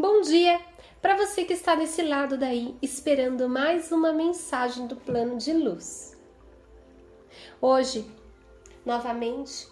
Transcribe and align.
Bom 0.00 0.22
dia 0.22 0.58
para 1.02 1.14
você 1.14 1.44
que 1.44 1.52
está 1.52 1.74
desse 1.74 2.00
lado 2.00 2.38
daí 2.38 2.74
esperando 2.80 3.46
mais 3.50 3.92
uma 3.92 4.14
mensagem 4.14 4.86
do 4.86 4.96
plano 4.96 5.36
de 5.36 5.52
luz. 5.52 6.16
Hoje, 7.60 8.10
novamente, 8.82 9.68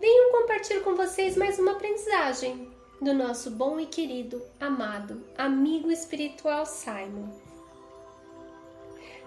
venho 0.00 0.32
compartilhar 0.32 0.80
com 0.80 0.96
vocês 0.96 1.36
mais 1.36 1.60
uma 1.60 1.70
aprendizagem 1.72 2.68
do 3.00 3.14
nosso 3.14 3.52
bom 3.52 3.78
e 3.78 3.86
querido, 3.86 4.42
amado 4.58 5.22
amigo 5.38 5.92
espiritual 5.92 6.66
Simon. 6.66 7.28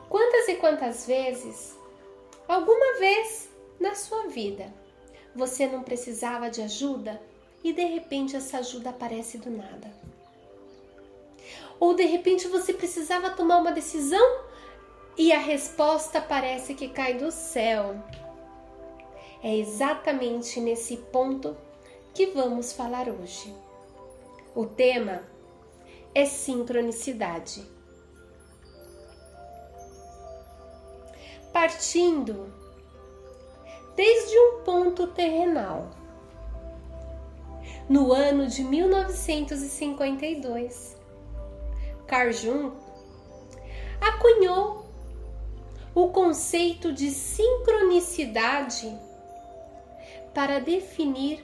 Quantas 0.09 0.49
e 0.49 0.55
quantas 0.55 1.07
vezes, 1.07 1.77
alguma 2.45 2.99
vez 2.99 3.49
na 3.79 3.95
sua 3.95 4.27
vida, 4.27 4.65
você 5.33 5.65
não 5.65 5.81
precisava 5.81 6.49
de 6.49 6.61
ajuda 6.61 7.21
e 7.63 7.71
de 7.71 7.86
repente 7.86 8.36
essa 8.36 8.57
ajuda 8.57 8.89
aparece 8.89 9.38
do 9.38 9.49
nada? 9.49 10.10
Ou 11.79 11.93
de 11.93 12.05
repente 12.05 12.47
você 12.47 12.73
precisava 12.73 13.31
tomar 13.31 13.57
uma 13.57 13.71
decisão 13.71 14.41
e 15.17 15.31
a 15.31 15.39
resposta 15.39 16.21
parece 16.21 16.73
que 16.73 16.89
cai 16.89 17.15
do 17.15 17.31
céu. 17.31 17.95
É 19.43 19.55
exatamente 19.55 20.59
nesse 20.59 20.97
ponto 20.97 21.57
que 22.13 22.27
vamos 22.27 22.73
falar 22.73 23.09
hoje. 23.09 23.53
O 24.53 24.65
tema 24.65 25.23
é 26.13 26.25
sincronicidade. 26.25 27.65
Partindo 31.52 32.53
desde 33.95 34.38
um 34.38 34.61
ponto 34.63 35.07
terrenal. 35.07 35.89
No 37.89 38.13
ano 38.13 38.45
de 38.47 38.63
1952, 38.63 41.00
Carl 42.11 42.75
acunhou 44.02 44.86
o 45.95 46.09
conceito 46.09 46.91
de 46.91 47.09
sincronicidade 47.09 48.94
para 50.33 50.59
definir 50.59 51.41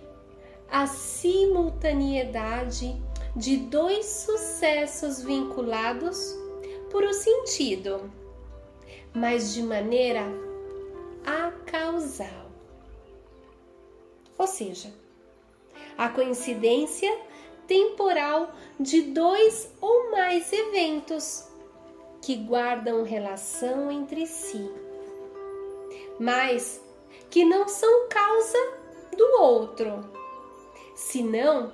a 0.70 0.86
simultaneidade 0.86 3.02
de 3.34 3.56
dois 3.56 4.06
sucessos 4.08 5.24
vinculados 5.24 6.36
por 6.92 7.06
um 7.06 7.14
sentido, 7.14 8.12
mas 9.14 9.54
de 9.54 9.64
maneira 9.64 10.26
acausal. 11.26 12.52
Ou 14.38 14.48
seja, 14.48 14.94
a 15.98 16.10
coincidência 16.10 17.27
temporal 17.68 18.52
de 18.80 19.02
dois 19.02 19.72
ou 19.82 20.12
mais 20.12 20.52
eventos 20.52 21.46
que 22.22 22.36
guardam 22.36 23.04
relação 23.04 23.92
entre 23.92 24.26
si, 24.26 24.70
mas 26.20 26.82
que 27.30 27.46
não 27.46 27.68
são 27.68 28.08
causa 28.10 28.58
do 29.16 29.42
outro, 29.42 30.10
senão 30.96 31.74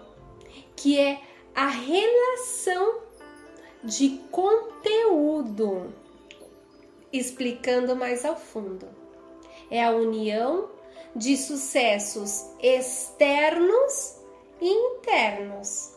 que 0.76 1.00
é 1.00 1.22
a 1.56 1.68
relação 1.68 3.00
de 3.84 4.20
conteúdo. 4.32 5.94
Explicando 7.12 7.96
mais 7.96 8.26
ao 8.26 8.36
fundo, 8.36 8.88
é 9.70 9.84
a 9.84 9.92
união 9.92 10.70
de 11.16 11.38
sucessos 11.38 12.46
externos 12.60 14.23
internos 14.68 15.94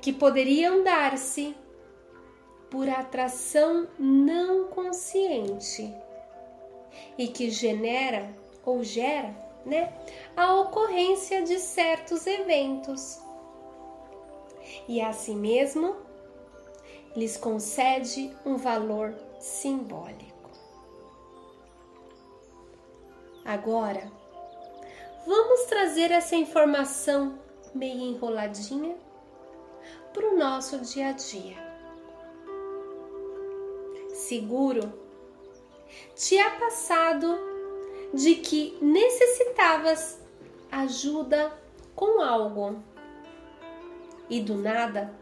que 0.00 0.12
poderiam 0.12 0.82
dar-se 0.84 1.56
por 2.70 2.88
atração 2.88 3.88
não 3.98 4.68
consciente 4.68 5.92
e 7.16 7.28
que 7.28 7.50
genera 7.50 8.30
ou 8.64 8.84
gera, 8.84 9.34
né, 9.64 9.92
a 10.36 10.54
ocorrência 10.54 11.42
de 11.42 11.58
certos 11.58 12.26
eventos. 12.26 13.20
E 14.86 15.00
assim 15.00 15.36
mesmo 15.36 15.96
lhes 17.16 17.36
concede 17.36 18.34
um 18.44 18.56
valor 18.56 19.14
simbólico. 19.40 20.50
Agora, 23.44 24.12
vamos 25.28 25.64
trazer 25.64 26.10
essa 26.10 26.34
informação 26.34 27.38
meio 27.74 28.00
enroladinha 28.00 28.96
para 30.14 30.26
o 30.26 30.38
nosso 30.38 30.78
dia 30.78 31.08
a 31.08 31.12
dia. 31.12 31.54
Seguro, 34.14 34.90
te 36.16 36.38
é 36.38 36.48
passado 36.58 37.38
de 38.14 38.36
que 38.36 38.78
necessitavas 38.80 40.18
ajuda 40.72 41.52
com 41.94 42.22
algo 42.22 42.82
e 44.30 44.40
do 44.40 44.54
nada 44.54 45.12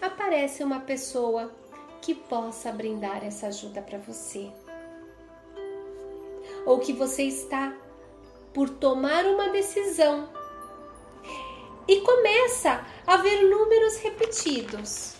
aparece 0.00 0.64
uma 0.64 0.80
pessoa 0.80 1.52
que 2.00 2.14
possa 2.14 2.72
brindar 2.72 3.22
essa 3.22 3.48
ajuda 3.48 3.82
para 3.82 3.98
você. 3.98 4.50
Ou 6.64 6.78
que 6.78 6.94
você 6.94 7.24
está 7.24 7.76
por 8.52 8.68
tomar 8.68 9.24
uma 9.24 9.48
decisão 9.48 10.28
e 11.86 12.00
começa 12.02 12.84
a 13.06 13.16
ver 13.16 13.48
números 13.48 13.96
repetidos, 13.98 15.16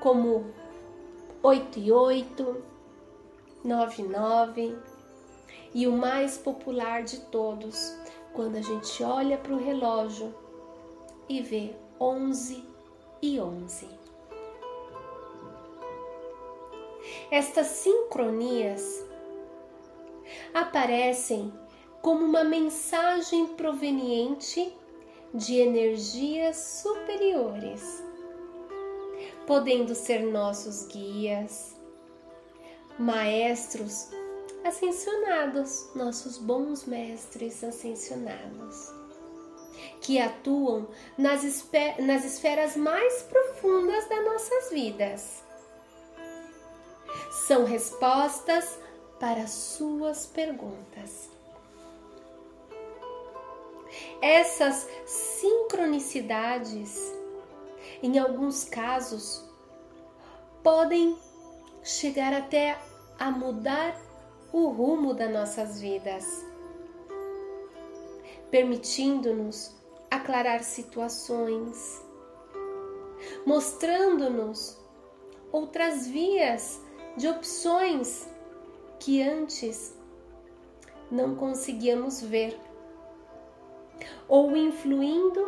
como 0.00 0.52
8 1.42 1.78
e 1.78 1.92
8, 1.92 2.64
9 3.64 4.02
e 4.02 4.06
9, 4.06 4.78
e 5.74 5.86
o 5.86 5.92
mais 5.92 6.38
popular 6.38 7.02
de 7.02 7.20
todos, 7.26 7.94
quando 8.32 8.56
a 8.56 8.62
gente 8.62 9.02
olha 9.02 9.36
para 9.36 9.52
o 9.52 9.58
relógio 9.58 10.34
e 11.28 11.42
vê 11.42 11.74
11 12.00 12.64
e 13.20 13.40
11. 13.40 13.88
Estas 17.30 17.66
sincronias 17.66 19.04
aparecem 20.54 21.52
como 22.06 22.24
uma 22.24 22.44
mensagem 22.44 23.48
proveniente 23.56 24.72
de 25.34 25.56
energias 25.56 26.56
superiores, 26.80 28.00
podendo 29.44 29.92
ser 29.92 30.20
nossos 30.20 30.86
guias, 30.86 31.74
maestros 32.96 34.10
ascensionados, 34.64 35.90
nossos 35.96 36.38
bons 36.38 36.84
mestres 36.84 37.64
ascensionados, 37.64 38.94
que 40.00 40.20
atuam 40.20 40.86
nas, 41.18 41.42
nas 41.98 42.24
esferas 42.24 42.76
mais 42.76 43.24
profundas 43.24 44.08
das 44.08 44.24
nossas 44.24 44.70
vidas. 44.70 45.44
São 47.48 47.64
respostas 47.64 48.78
para 49.18 49.48
suas 49.48 50.26
perguntas 50.26 51.34
essas 54.20 54.88
sincronicidades, 55.04 57.12
em 58.02 58.18
alguns 58.18 58.64
casos, 58.64 59.44
podem 60.62 61.16
chegar 61.82 62.32
até 62.32 62.78
a 63.18 63.30
mudar 63.30 64.00
o 64.52 64.68
rumo 64.68 65.14
das 65.14 65.32
nossas 65.32 65.80
vidas, 65.80 66.44
permitindo-nos 68.50 69.74
aclarar 70.10 70.62
situações, 70.62 72.02
mostrando-nos 73.44 74.78
outras 75.52 76.06
vias 76.06 76.80
de 77.16 77.28
opções 77.28 78.28
que 78.98 79.22
antes 79.22 79.94
não 81.10 81.34
conseguíamos 81.34 82.20
ver 82.20 82.58
ou 84.28 84.56
influindo 84.56 85.46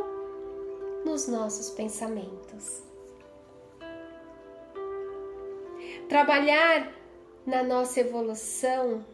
nos 1.04 1.26
nossos 1.26 1.70
pensamentos. 1.70 2.82
Trabalhar 6.08 6.92
na 7.46 7.62
nossa 7.62 8.00
evolução 8.00 9.04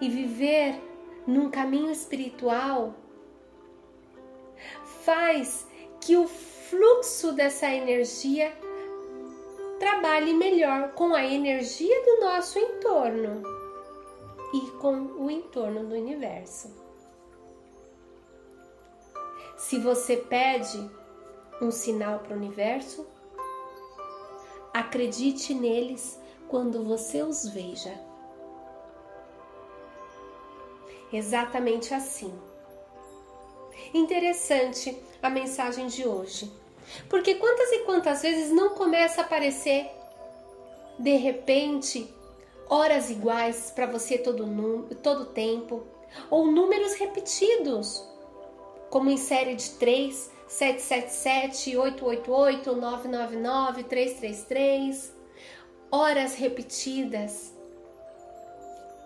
e 0.00 0.08
viver 0.08 0.80
num 1.26 1.50
caminho 1.50 1.90
espiritual 1.90 2.94
faz 5.04 5.66
que 6.00 6.16
o 6.16 6.26
fluxo 6.26 7.32
dessa 7.32 7.68
energia 7.68 8.52
trabalhe 9.78 10.32
melhor 10.32 10.92
com 10.92 11.14
a 11.14 11.24
energia 11.24 12.04
do 12.04 12.20
nosso 12.20 12.58
entorno 12.58 13.42
e 14.54 14.70
com 14.78 14.94
o 15.18 15.30
entorno 15.30 15.84
do 15.84 15.94
universo. 15.94 16.81
Se 19.62 19.78
você 19.78 20.16
pede 20.16 20.90
um 21.60 21.70
sinal 21.70 22.18
para 22.18 22.34
o 22.34 22.36
universo? 22.36 23.06
Acredite 24.74 25.54
neles 25.54 26.20
quando 26.48 26.82
você 26.82 27.22
os 27.22 27.48
veja. 27.48 27.94
Exatamente 31.12 31.94
assim. 31.94 32.36
Interessante 33.94 35.00
a 35.22 35.30
mensagem 35.30 35.86
de 35.86 36.06
hoje. 36.08 36.52
Porque 37.08 37.36
quantas 37.36 37.70
e 37.70 37.78
quantas 37.84 38.20
vezes 38.20 38.50
não 38.50 38.70
começa 38.70 39.20
a 39.20 39.24
aparecer 39.24 39.88
de 40.98 41.16
repente 41.16 42.12
horas 42.68 43.10
iguais 43.10 43.70
para 43.72 43.86
você 43.86 44.18
todo 44.18 44.44
todo 45.02 45.26
tempo 45.26 45.86
ou 46.28 46.50
números 46.50 46.94
repetidos, 46.94 48.11
como 48.92 49.08
em 49.08 49.16
série 49.16 49.54
de 49.54 49.70
3, 49.70 50.30
777, 50.46 51.78
888, 51.78 52.76
999, 52.76 53.84
333, 53.84 55.14
horas 55.90 56.34
repetidas. 56.34 57.54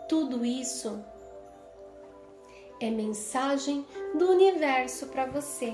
Tudo 0.09 0.45
isso 0.45 1.01
é 2.81 2.91
mensagem 2.91 3.87
do 4.13 4.29
universo 4.29 5.07
para 5.07 5.27
você. 5.27 5.73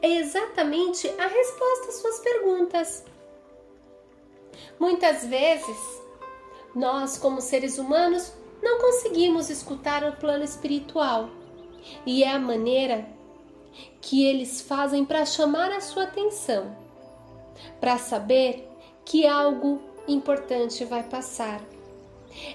É 0.00 0.18
exatamente 0.18 1.08
a 1.08 1.26
resposta 1.26 1.88
às 1.88 1.94
suas 1.96 2.20
perguntas. 2.20 3.04
Muitas 4.78 5.26
vezes, 5.26 6.00
nós, 6.72 7.18
como 7.18 7.40
seres 7.40 7.78
humanos, 7.78 8.32
não 8.62 8.78
conseguimos 8.78 9.50
escutar 9.50 10.04
o 10.04 10.16
plano 10.18 10.44
espiritual 10.44 11.28
e 12.06 12.22
é 12.22 12.30
a 12.30 12.38
maneira 12.38 13.06
que 14.00 14.24
eles 14.24 14.60
fazem 14.60 15.04
para 15.04 15.24
chamar 15.24 15.70
a 15.72 15.80
sua 15.80 16.04
atenção, 16.04 16.76
para 17.80 17.98
saber 17.98 18.68
que 19.04 19.26
algo 19.26 19.80
importante 20.06 20.84
vai 20.84 21.02
passar. 21.02 21.60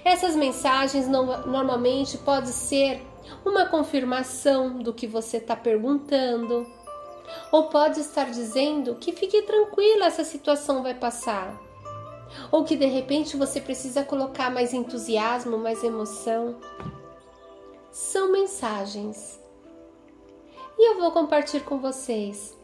Essas 0.04 0.36
mensagens 0.36 1.08
normalmente 1.08 2.18
pode 2.18 2.48
ser 2.48 3.02
uma 3.44 3.66
confirmação 3.66 4.78
do 4.78 4.92
que 4.92 5.06
você 5.06 5.38
está 5.38 5.56
perguntando, 5.56 6.66
ou 7.52 7.64
pode 7.64 8.00
estar 8.00 8.30
dizendo 8.30 8.96
que 8.96 9.12
fique 9.12 9.42
tranquila, 9.42 10.06
essa 10.06 10.24
situação 10.24 10.82
vai 10.82 10.94
passar, 10.94 11.60
ou 12.50 12.64
que 12.64 12.76
de 12.76 12.86
repente 12.86 13.36
você 13.36 13.60
precisa 13.60 14.04
colocar 14.04 14.50
mais 14.50 14.72
entusiasmo, 14.72 15.56
mais 15.58 15.82
emoção. 15.82 16.56
São 17.90 18.30
mensagens. 18.30 19.40
E 20.78 20.90
eu 20.90 20.98
vou 20.98 21.10
compartilhar 21.10 21.64
com 21.64 21.78
vocês 21.78 22.56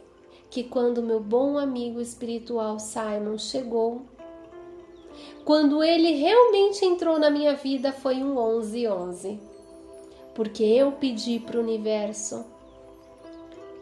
que 0.48 0.62
quando 0.62 1.02
meu 1.02 1.18
bom 1.18 1.58
amigo 1.58 2.00
espiritual 2.00 2.78
Simon 2.78 3.36
chegou, 3.36 4.02
quando 5.44 5.82
ele 5.82 6.12
realmente 6.12 6.84
entrou 6.84 7.18
na 7.18 7.28
minha 7.28 7.54
vida 7.54 7.92
foi 7.92 8.22
um 8.22 8.34
1111. 8.34 9.40
Porque 10.34 10.62
eu 10.62 10.92
pedi 10.92 11.40
para 11.40 11.58
o 11.58 11.62
universo 11.62 12.44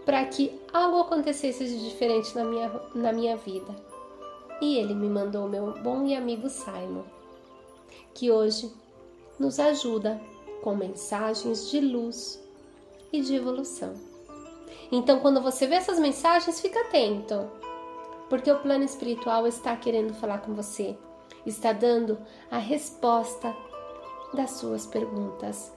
para 0.04 0.24
que 0.24 0.58
algo 0.72 1.00
acontecesse 1.00 1.64
de 1.66 1.88
diferente 1.88 2.34
na 2.34 2.44
minha, 2.44 2.80
na 2.94 3.12
minha 3.12 3.36
vida. 3.36 3.74
E 4.60 4.78
ele 4.78 4.94
me 4.94 5.08
mandou 5.08 5.48
meu 5.48 5.72
bom 5.82 6.06
e 6.06 6.14
amigo 6.14 6.48
Simon, 6.48 7.02
que 8.14 8.30
hoje 8.30 8.72
nos 9.38 9.58
ajuda 9.58 10.20
com 10.64 10.74
mensagens 10.74 11.70
de 11.70 11.78
luz 11.78 12.42
e 13.12 13.20
de 13.20 13.34
evolução. 13.36 13.92
Então, 14.90 15.20
quando 15.20 15.42
você 15.42 15.66
vê 15.66 15.74
essas 15.74 15.98
mensagens, 15.98 16.58
fica 16.58 16.80
atento, 16.80 17.50
porque 18.30 18.50
o 18.50 18.58
plano 18.60 18.82
espiritual 18.82 19.46
está 19.46 19.76
querendo 19.76 20.14
falar 20.14 20.38
com 20.38 20.54
você 20.54 20.96
está 21.44 21.74
dando 21.74 22.16
a 22.50 22.56
resposta 22.56 23.54
das 24.32 24.52
suas 24.52 24.86
perguntas. 24.86 25.70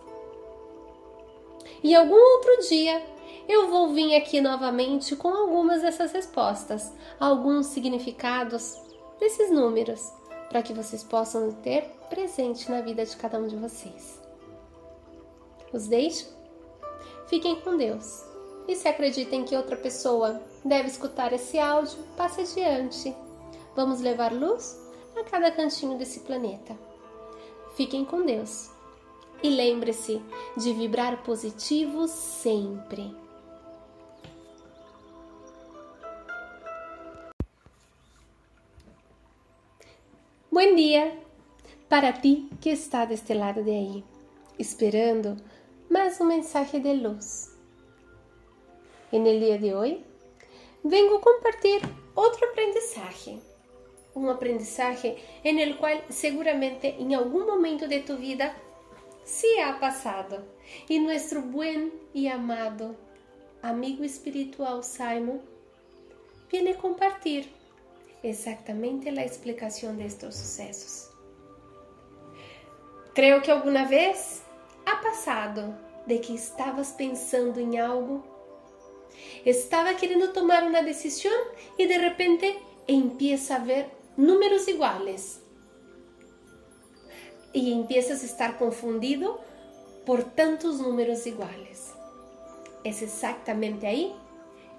E 1.84 1.94
algum 1.94 2.16
outro 2.16 2.70
dia 2.70 3.06
eu 3.46 3.68
vou 3.70 3.90
vir 3.90 4.16
aqui 4.16 4.40
novamente 4.40 5.18
com 5.18 5.28
algumas 5.28 5.82
dessas 5.82 6.14
respostas, 6.14 6.94
alguns 7.20 7.66
significados 7.66 8.82
desses 9.20 9.52
números, 9.52 10.14
para 10.48 10.64
que 10.64 10.72
vocês 10.72 11.04
possam 11.04 11.52
ter 11.52 11.82
presente 12.10 12.72
na 12.72 12.80
vida 12.80 13.06
de 13.06 13.18
cada 13.18 13.38
um 13.38 13.48
de 13.48 13.58
vocês. 13.58 14.17
Os 15.74 15.88
deixo? 15.88 16.28
Fiquem 17.28 17.60
com 17.62 17.78
Deus. 17.78 18.24
E 18.68 18.76
se 18.76 18.88
acreditem 18.88 19.46
que 19.46 19.56
outra 19.56 19.76
pessoa 19.78 20.42
deve 20.64 20.88
escutar 20.88 21.32
esse 21.34 21.58
áudio, 21.58 21.98
passe 22.16 22.42
adiante. 22.42 23.16
Vamos 23.76 24.02
levar 24.02 24.34
luz 24.34 24.82
a 25.16 25.24
cada 25.24 25.52
cantinho 25.52 25.98
desse 25.98 26.22
planeta. 26.22 26.78
Fiquem 27.76 28.04
com 28.04 28.26
Deus 28.26 28.72
e 29.44 29.50
lembre-se 29.50 30.22
de 30.58 30.74
vibrar 30.74 31.24
positivo 31.24 32.08
sempre. 32.08 33.16
Bom 40.52 40.76
dia 40.76 41.16
para 41.88 42.12
ti 42.12 42.50
que 42.60 42.70
está 42.70 43.06
deste 43.06 43.34
lado 43.34 43.64
de 43.64 43.70
aí, 43.70 44.04
esperando 44.58 45.38
mais 45.90 46.20
um 46.20 46.26
mensagem 46.26 46.82
de 46.82 46.94
luz. 46.94 47.56
E 49.12 49.20
no 49.20 49.40
dia 49.40 49.58
de 49.58 49.74
hoje, 49.74 50.06
vengo 50.84 51.20
compartilhar 51.20 51.90
outro 52.16 52.46
aprendizagem 52.46 53.42
um 54.18 54.30
aprendizagem 54.30 55.16
en 55.44 55.60
el 55.60 55.78
cual 55.78 56.02
seguramente 56.10 56.88
em 57.00 57.14
algum 57.14 57.46
momento 57.46 57.88
de 57.88 58.00
tu 58.00 58.18
vida 58.18 58.56
se 59.24 59.60
ha 59.60 59.74
passado. 59.74 60.44
E 60.90 61.00
nosso 61.00 61.42
buen 61.42 61.92
e 62.14 62.28
amado 62.28 62.96
amigo 63.62 64.04
espiritual 64.04 64.82
Simon 64.84 65.40
viene 66.50 66.74
compartilhar 66.74 67.48
exatamente 68.24 69.10
a 69.10 69.26
explicação 69.26 69.96
de 69.96 70.06
estos 70.06 70.36
sucesos. 70.36 71.10
Creio 73.14 73.42
que 73.42 73.52
alguma 73.52 73.86
vez 73.86 74.44
ha 74.88 75.02
passado 75.02 75.76
de 76.06 76.20
que 76.22 76.34
estavas 76.34 76.94
pensando 76.94 77.60
em 77.60 77.78
algo, 77.78 78.24
estava 79.46 79.94
querendo 79.94 80.32
tomar 80.32 80.64
uma 80.64 80.82
decisão 80.82 81.32
e 81.78 81.86
de 81.86 81.98
repente 81.98 82.58
empieza 82.88 83.56
a 83.56 83.60
ver 83.60 83.90
números 84.16 84.66
iguales 84.70 85.42
y 87.54 87.74
empiezas 87.74 88.22
a 88.22 88.26
estar 88.26 88.58
confundido 88.58 89.42
por 90.06 90.24
tantos 90.24 90.80
números 90.80 91.28
iguales. 91.28 91.94
Es 92.86 93.02
exactamente 93.02 93.88
ahí 93.88 94.16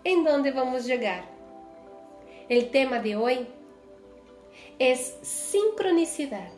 en 0.05 0.25
donde 0.25 0.53
vamos 0.53 0.85
a 0.85 0.87
llegar. 0.87 1.29
El 2.49 2.71
tema 2.71 2.99
de 2.99 3.15
hoy 3.15 3.47
es 4.79 5.19
sincronicidad. 5.21 6.58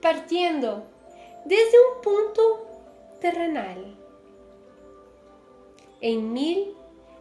Partiendo 0.00 0.84
desde 1.44 1.76
un 1.78 2.02
punto 2.02 2.66
terrenal. 3.20 3.96
En 6.00 6.32
mil 6.32 6.74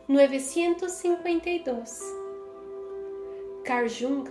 952, 0.08 2.02
Carl 3.64 3.90
Jung 3.90 4.30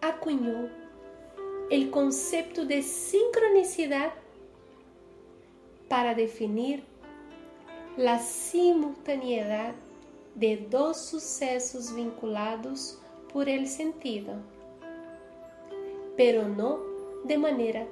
acuñó 0.00 0.68
el 1.70 1.90
concepto 1.90 2.64
de 2.64 2.82
sincronicidad 2.82 4.12
para 5.88 6.14
definir 6.14 6.82
la 7.96 8.18
simultaneidad 8.18 9.74
de 10.34 10.56
dos 10.68 11.00
sucesos 11.00 11.94
vinculados 11.94 12.98
por 13.32 13.48
el 13.48 13.68
sentido, 13.68 14.34
pero 16.16 16.48
no 16.48 16.89
de 17.24 17.36
manera 17.36 17.86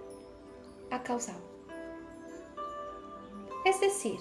acausal. 0.91 1.41
Es 3.65 3.81
decir, 3.81 4.19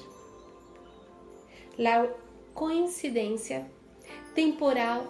la 1.77 2.07
coincidência 2.53 3.69
temporal 4.33 5.05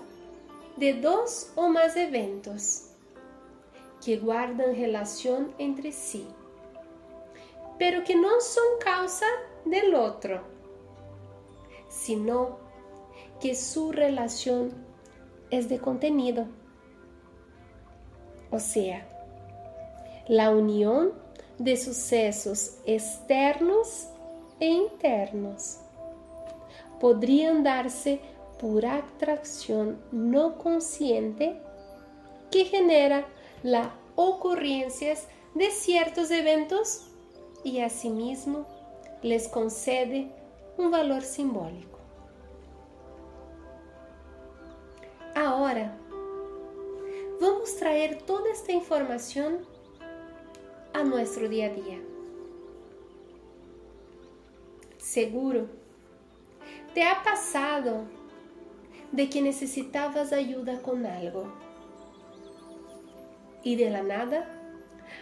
de 0.77 0.93
dois 0.93 1.51
ou 1.55 1.69
mais 1.69 1.95
eventos 1.95 2.91
que 4.01 4.15
guardam 4.17 4.73
relação 4.73 5.53
entre 5.57 5.91
si, 5.91 6.27
pero 7.77 8.03
que 8.03 8.15
não 8.15 8.39
são 8.39 8.79
causa 8.79 9.25
del 9.65 9.95
outro, 9.95 10.39
sino 11.89 12.59
que 13.39 13.55
su 13.55 13.89
relação 13.89 14.69
é 15.49 15.61
de 15.61 15.79
contenido. 15.79 16.47
O 18.51 18.59
sea, 18.59 19.07
la 20.27 20.49
unión 20.51 21.13
de 21.57 21.77
sucesos 21.77 22.77
externos 22.85 24.07
e 24.59 24.67
internos. 24.67 25.79
Podrían 26.99 27.63
darse 27.63 28.19
por 28.59 28.85
atracción 28.85 29.99
no 30.11 30.57
consciente 30.57 31.61
que 32.51 32.65
genera 32.65 33.25
las 33.63 33.87
ocurrencias 34.15 35.27
de 35.53 35.71
ciertos 35.71 36.31
eventos 36.31 37.07
y 37.63 37.79
asimismo 37.79 38.65
les 39.21 39.47
concede 39.47 40.31
un 40.77 40.91
valor 40.91 41.23
simbólico. 41.23 41.97
Ahora, 45.35 45.95
vamos 47.39 47.75
a 47.75 47.79
traer 47.79 48.21
toda 48.23 48.49
esta 48.51 48.71
información 48.71 49.76
nuestro 51.03 51.47
día 51.47 51.67
a 51.67 51.69
día. 51.69 51.99
Seguro, 54.97 55.67
te 56.93 57.03
ha 57.03 57.23
pasado 57.23 58.05
de 59.11 59.29
que 59.29 59.41
necesitabas 59.41 60.33
ayuda 60.33 60.81
con 60.81 61.05
algo 61.05 61.51
y 63.63 63.75
de 63.75 63.89
la 63.89 64.03
nada 64.03 64.53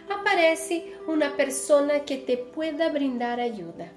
aparece 0.08 0.94
una 1.06 1.36
persona 1.36 2.04
que 2.04 2.16
te 2.16 2.36
pueda 2.36 2.90
brindar 2.90 3.40
ayuda. 3.40 3.92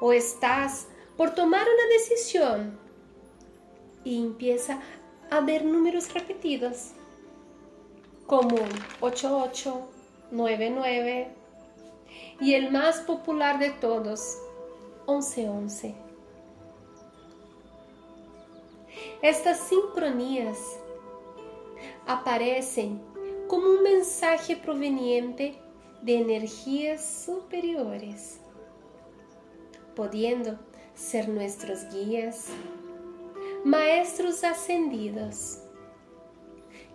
O 0.00 0.12
estás 0.12 0.88
por 1.16 1.34
tomar 1.34 1.62
una 1.62 1.94
decisión 1.94 2.78
y 4.04 4.22
empieza 4.22 4.80
a 5.30 5.40
ver 5.40 5.64
números 5.64 6.12
repetidos 6.12 6.92
como 8.26 8.56
88, 9.00 9.88
99 10.32 11.28
y 12.40 12.54
el 12.54 12.72
más 12.72 13.00
popular 13.00 13.58
de 13.58 13.70
todos, 13.70 14.38
1111. 15.06 15.94
Estas 19.22 19.58
sincronías 19.60 20.58
aparecen 22.06 23.00
como 23.48 23.68
un 23.68 23.82
mensaje 23.82 24.56
proveniente 24.56 25.56
de 26.02 26.18
energías 26.18 27.24
superiores, 27.24 28.40
pudiendo 29.94 30.58
ser 30.94 31.28
nuestros 31.28 31.88
guías, 31.92 32.48
maestros 33.64 34.42
ascendidos, 34.44 35.58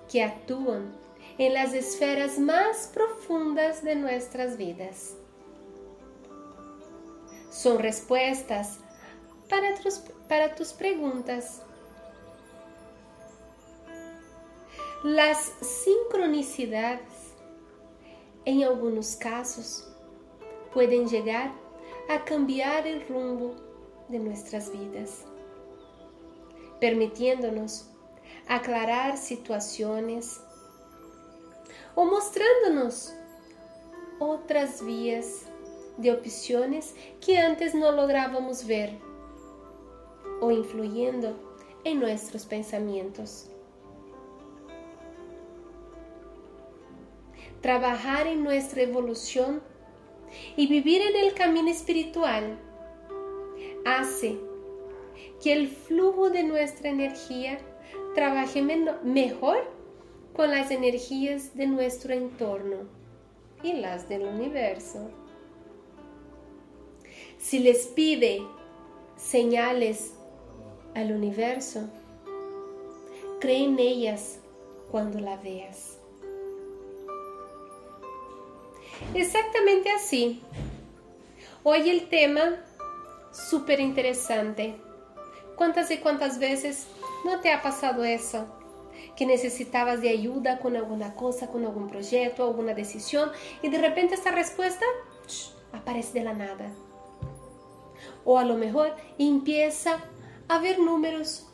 que 0.10 0.24
actúan 0.24 1.01
en 1.42 1.56
las 1.56 1.74
esferas 1.74 2.38
más 2.38 2.92
profundas 2.94 3.84
de 3.84 3.96
nuestras 3.96 4.58
vidas. 4.58 5.16
Son 7.50 7.80
respuestas 7.80 8.78
para 9.50 9.74
tus, 9.74 10.04
para 10.30 10.54
tus 10.54 10.72
preguntas 10.72 11.64
Las 15.04 15.52
sincronicidades, 15.62 17.34
en 18.46 18.62
algunos 18.62 19.16
casos, 19.16 19.92
pueden 20.76 21.08
llegar 21.08 21.52
a 22.08 22.24
cambiar 22.24 22.86
el 22.86 23.08
rumbo 23.08 23.56
de 24.10 24.20
nuestras 24.20 24.72
vidas, 24.72 25.26
permitiéndonos 26.80 27.90
aclarar 28.48 29.18
situaciones 29.18 30.40
o 31.96 32.06
mostrándonos 32.06 33.14
otras 34.20 34.86
vías 34.86 35.46
de 35.98 36.12
opciones 36.12 36.96
que 37.26 37.38
antes 37.38 37.74
no 37.76 37.92
lográbamos 37.92 38.66
ver 38.66 38.98
o 40.40 40.52
influyendo 40.52 41.36
en 41.84 42.00
nuestros 42.00 42.46
pensamientos. 42.46 43.52
trabajar 47.62 48.26
en 48.28 48.44
nuestra 48.44 48.82
evolución 48.82 49.62
y 50.58 50.68
vivir 50.68 51.02
en 51.02 51.16
el 51.16 51.34
camino 51.34 51.70
espiritual 51.70 52.58
hace 53.86 54.40
que 55.42 55.54
el 55.54 55.68
flujo 55.68 56.30
de 56.30 56.44
nuestra 56.44 56.90
energía 56.90 57.60
trabaje 58.16 58.62
mejor 59.04 59.64
con 60.36 60.52
las 60.52 60.72
energías 60.72 61.56
de 61.56 61.68
nuestro 61.68 62.14
entorno 62.14 62.78
y 63.64 63.74
las 63.74 64.08
del 64.10 64.24
universo. 64.24 65.10
Si 67.38 67.60
les 67.60 67.88
pide 67.88 68.42
señales 69.18 70.14
al 70.96 71.12
universo, 71.12 71.90
cree 73.40 73.66
en 73.66 73.80
ellas 73.80 74.40
cuando 74.90 75.20
la 75.20 75.38
veas. 75.38 75.98
Exactamente 79.14 79.90
así. 79.90 80.42
Hoy 81.64 81.90
el 81.90 82.08
tema 82.10 82.64
súper 83.32 83.80
interesante. 83.80 84.76
¿Cuántas 85.56 85.92
y 85.92 85.98
cuántas 85.98 86.40
veces 86.40 86.88
no 87.26 87.40
te 87.40 87.52
ha 87.52 87.62
pasado 87.62 88.04
eso? 88.04 88.61
Que 89.16 89.26
necesitabas 89.26 90.02
de 90.02 90.10
ayuda 90.10 90.60
con 90.60 90.76
alguna 90.76 91.16
cosa, 91.16 91.48
con 91.48 91.66
algún 91.66 91.90
proyecto, 91.90 92.46
alguna 92.46 92.74
decisión 92.74 93.32
y 93.62 93.70
de 93.70 93.78
repente 93.78 94.16
esta 94.16 94.32
respuesta 94.32 94.86
aparece 95.74 96.20
de 96.20 96.26
la 96.26 96.34
nada. 96.34 96.72
O 98.26 98.38
a 98.38 98.46
lo 98.46 98.56
mejor 98.56 98.96
empieza 99.18 100.00
a 100.48 100.60
ver 100.60 100.80
números. 100.80 101.48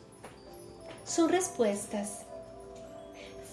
Son 1.04 1.28
respuestas. 1.28 2.24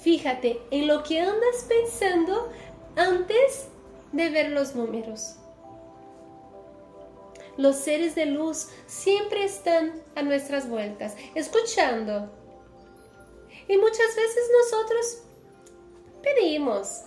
Fíjate 0.02 0.62
en 0.72 0.88
lo 0.88 1.04
que 1.04 1.20
andas 1.20 1.66
pensando 1.68 2.52
antes 2.96 3.68
de 4.12 4.30
ver 4.30 4.52
los 4.52 4.76
números. 4.76 5.38
Los 7.58 7.78
seres 7.78 8.16
de 8.16 8.26
luz 8.26 8.68
siempre 8.86 9.46
están 9.46 9.94
a 10.16 10.22
nuestras 10.22 10.70
vueltas, 10.70 11.16
escuchando. 11.36 12.30
Y 13.68 13.78
muchas 13.78 14.16
veces 14.16 14.52
nosotros 14.62 15.24
pedimos 16.22 17.02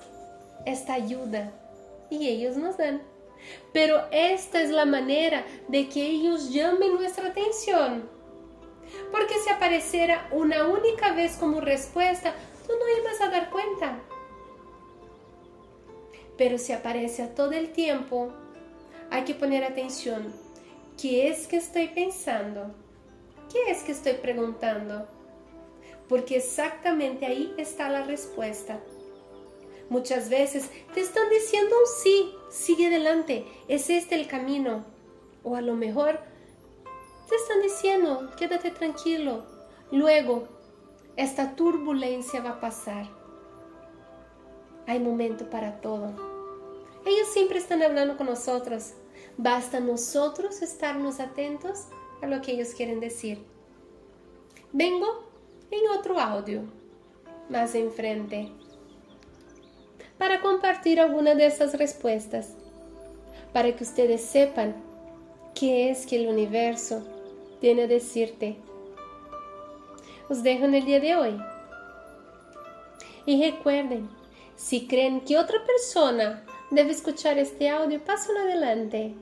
esta 0.67 0.95
ayuda 0.95 1.53
y 2.11 2.29
ellos 2.29 2.57
nos 2.57 2.77
dan. 2.77 3.03
Pero 3.73 4.03
esta 4.11 4.63
es 4.63 4.71
la 4.71 4.85
manera 4.85 5.45
de 5.69 5.89
que 5.89 6.05
ellos 6.05 6.51
llamen 6.51 6.95
nuestra 6.95 7.29
atención. 7.29 8.09
Porque 9.13 9.35
si 9.39 9.51
apareciera 9.51 10.29
una 10.33 10.67
única 10.67 11.13
vez 11.13 11.37
como 11.37 11.61
respuesta, 11.61 12.35
tú 12.67 12.73
no 12.73 13.03
ibas 13.03 13.21
a 13.21 13.31
dar 13.31 13.51
cuenta. 13.51 14.01
Pero 16.37 16.59
si 16.59 16.73
aparece 16.73 17.27
todo 17.29 17.53
el 17.53 17.73
tiempo, 17.73 18.33
hay 19.11 19.25
que 19.25 19.35
poner 19.35 19.65
atención. 19.65 20.33
¿Qué 21.01 21.29
es 21.29 21.47
que 21.47 21.57
estoy 21.57 21.89
pensando? 21.89 22.75
¿Qué 23.53 23.71
es 23.71 23.83
que 23.83 23.93
estoy 23.93 24.15
preguntando? 24.15 25.07
Porque 26.09 26.37
exactamente 26.37 27.27
ahí 27.27 27.55
está 27.59 27.89
la 27.89 28.05
respuesta. 28.05 28.81
Muchas 29.91 30.29
veces 30.29 30.71
te 30.93 31.01
están 31.01 31.29
diciendo 31.31 31.75
sí, 32.03 32.35
sigue 32.51 32.89
adelante, 32.89 33.47
es 33.69 33.89
este 33.91 34.15
el 34.15 34.27
camino. 34.27 34.85
O 35.43 35.57
a 35.57 35.61
lo 35.61 35.75
mejor 35.75 36.21
te 37.29 37.35
están 37.37 37.63
diciendo, 37.63 38.31
quédate 38.39 38.71
tranquilo, 38.71 39.45
luego 39.91 40.49
esta 41.17 41.57
turbulencia 41.57 42.41
va 42.41 42.51
a 42.51 42.61
pasar. 42.61 43.07
Hay 44.87 45.01
momento 45.01 45.49
para 45.51 45.81
todo. 45.81 46.39
Ellos 47.05 47.29
siempre 47.29 47.59
están 47.59 47.83
hablando 47.83 48.17
con 48.17 48.27
nosotros. 48.27 48.95
Basta 49.37 49.81
nosotros 49.81 50.63
estarnos 50.63 51.21
atentos 51.21 51.87
a 52.23 52.27
lo 52.27 52.41
que 52.41 52.53
ellos 52.53 52.71
quieren 52.71 53.01
decir. 53.01 53.45
Vengo 54.73 55.28
en 55.71 55.89
otro 55.99 56.19
audio, 56.19 56.63
más 57.49 57.75
enfrente, 57.75 58.51
para 60.17 60.41
compartir 60.41 61.01
alguna 61.01 61.35
de 61.35 61.47
esas 61.47 61.79
respuestas, 61.79 62.55
para 63.53 63.75
que 63.75 63.85
ustedes 63.85 64.23
sepan 64.23 64.75
qué 65.55 65.91
es 65.91 66.07
que 66.07 66.17
el 66.17 66.29
universo 66.29 67.07
tiene 67.61 67.83
a 67.83 67.87
decirte. 67.87 68.57
Os 70.29 70.43
dejo 70.43 70.65
en 70.65 70.75
el 70.75 70.85
día 70.85 71.01
de 71.01 71.17
hoy. 71.17 71.41
Y 73.27 73.43
recuerden, 73.43 74.09
si 74.57 74.87
creen 74.87 75.21
que 75.21 75.39
otra 75.39 75.65
persona 75.65 76.45
debe 76.71 76.91
escuchar 76.91 77.39
este 77.39 77.69
audio, 77.69 78.03
pasen 78.05 78.37
adelante. 78.37 79.15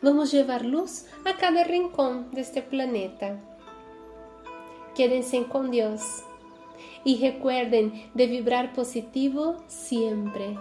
Vamos 0.00 0.32
llevar 0.32 0.64
luz 0.64 1.06
a 1.24 1.36
cada 1.36 1.64
rincón 1.64 2.30
de 2.32 2.40
este 2.40 2.62
planeta. 2.62 3.38
Quédense 4.94 5.44
con 5.44 5.70
Dios 5.70 6.24
y 7.04 7.18
recuerden 7.18 8.10
de 8.14 8.26
vibrar 8.26 8.72
positivo 8.72 9.56
siempre. 9.66 10.56